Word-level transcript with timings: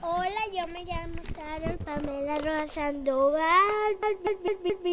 Hola, 0.00 0.46
yo 0.52 0.64
me 0.68 0.84
llamo 0.84 1.16
Carol 1.34 1.76
Pamela 1.78 2.38
Roa 2.38 2.68
Sandoval. 2.68 3.96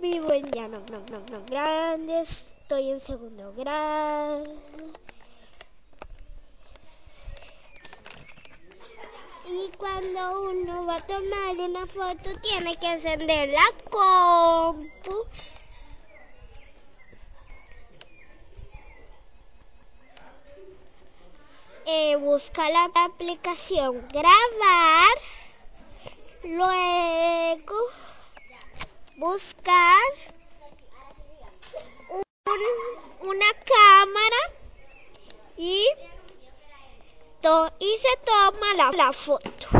Vivo 0.00 0.32
en 0.32 0.50
Llano 0.50 0.80
no, 0.90 1.00
no, 1.10 1.20
no, 1.30 1.44
Grande. 1.44 2.22
Estoy 2.22 2.92
en 2.92 3.00
segundo 3.00 3.52
grado. 3.54 4.44
Y 9.44 9.70
cuando 9.76 10.50
uno 10.50 10.86
va 10.86 10.96
a 10.96 11.06
tomar 11.06 11.56
una 11.58 11.86
foto, 11.86 12.30
tiene 12.40 12.76
que 12.78 12.92
encender 12.94 13.50
la 13.50 13.66
compu. 13.90 15.05
Eh, 21.88 22.16
busca 22.16 22.68
la 22.68 22.90
aplicación 22.94 24.08
grabar, 24.08 25.18
luego 26.42 27.76
buscar 29.14 30.02
un, 32.10 33.28
una 33.28 33.46
cámara 33.64 34.36
y, 35.56 35.86
to, 37.40 37.70
y 37.78 37.98
se 37.98 38.16
toma 38.24 38.74
la, 38.74 38.90
la 38.90 39.12
foto. 39.12 39.75